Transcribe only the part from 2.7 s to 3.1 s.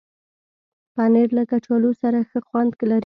لري.